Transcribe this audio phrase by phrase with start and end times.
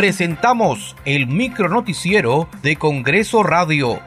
[0.00, 4.00] presentamos el micronoticiero de Congreso Radio.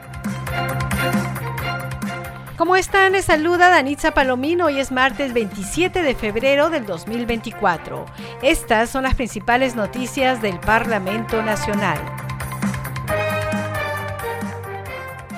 [2.56, 3.12] ¿Cómo están?
[3.12, 4.64] Les saluda Danitza Palomino.
[4.64, 8.06] Hoy es martes 27 de febrero del 2024.
[8.42, 12.13] Estas son las principales noticias del Parlamento Nacional.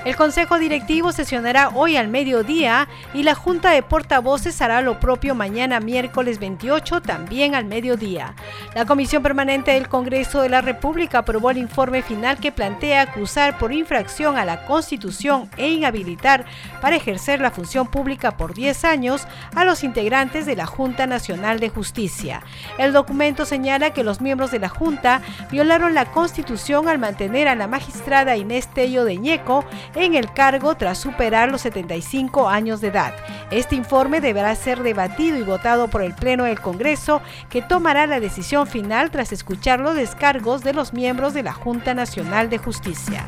[0.06, 5.34] El Consejo Directivo sesionará hoy al mediodía y la Junta de Portavoces hará lo propio
[5.34, 8.36] mañana miércoles 28 también al mediodía.
[8.76, 13.58] La Comisión Permanente del Congreso de la República aprobó el informe final que plantea acusar
[13.58, 16.44] por infracción a la Constitución e inhabilitar
[16.80, 21.58] para ejercer la función pública por 10 años a los integrantes de la Junta Nacional
[21.58, 22.44] de Justicia.
[22.78, 27.56] El documento señala que los miembros de la Junta violaron la Constitución al mantener a
[27.56, 29.64] la magistrada Inés Tello de Ñeco
[29.96, 33.14] en el cargo tras superar los 75 años de edad.
[33.50, 38.20] Este informe deberá ser debatido y votado por el Pleno del Congreso, que tomará la
[38.20, 43.26] decisión final tras escuchar los descargos de los miembros de la Junta Nacional de Justicia.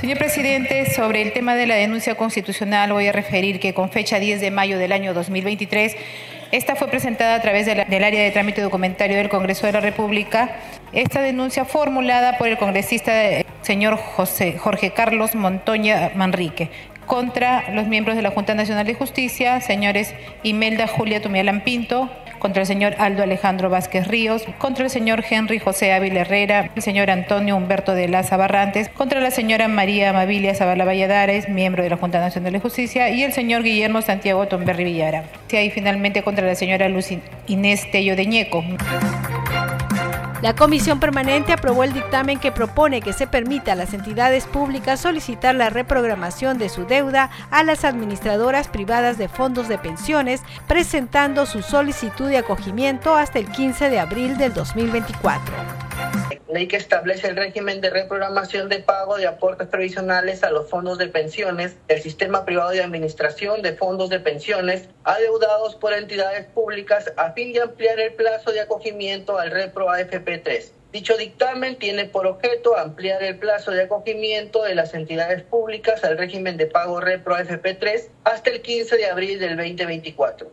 [0.00, 4.18] Señor presidente, sobre el tema de la denuncia constitucional voy a referir que con fecha
[4.18, 5.96] 10 de mayo del año 2023,
[6.52, 10.56] esta fue presentada a través del área de trámite documentario del Congreso de la República.
[10.92, 13.12] Esta denuncia formulada por el congresista
[13.64, 16.70] señor José, Jorge Carlos Montoña Manrique.
[17.06, 22.62] Contra los miembros de la Junta Nacional de Justicia, señores Imelda Julia Tumialán Pinto, contra
[22.62, 27.10] el señor Aldo Alejandro Vázquez Ríos, contra el señor Henry José Ávila Herrera, el señor
[27.10, 31.96] Antonio Humberto de Laza Barrantes, contra la señora María Amabilia Zabala Valladares, miembro de la
[31.96, 35.24] Junta Nacional de Justicia, y el señor Guillermo Santiago Tomberri Villara.
[35.50, 37.08] Y finalmente contra la señora Luz
[37.46, 38.64] Inés Tello de Ñeco.
[40.44, 45.00] La Comisión Permanente aprobó el dictamen que propone que se permita a las entidades públicas
[45.00, 51.46] solicitar la reprogramación de su deuda a las administradoras privadas de fondos de pensiones, presentando
[51.46, 55.54] su solicitud de acogimiento hasta el 15 de abril del 2024
[56.54, 60.98] ley que establece el régimen de reprogramación de pago de aportes previsionales a los fondos
[60.98, 67.12] de pensiones del sistema privado de administración de fondos de pensiones adeudados por entidades públicas
[67.16, 69.90] a fin de ampliar el plazo de acogimiento al repro
[70.34, 70.70] AFP3.
[70.92, 76.16] Dicho dictamen tiene por objeto ampliar el plazo de acogimiento de las entidades públicas al
[76.16, 80.50] régimen de pago repro AFP3 hasta el 15 de abril del 2024.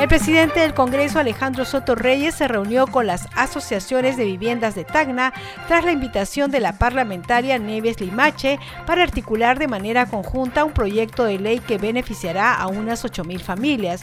[0.00, 4.84] El presidente del Congreso, Alejandro Soto Reyes, se reunió con las asociaciones de viviendas de
[4.84, 5.34] Tacna
[5.68, 11.26] tras la invitación de la parlamentaria Neves Limache para articular de manera conjunta un proyecto
[11.26, 14.02] de ley que beneficiará a unas 8.000 familias.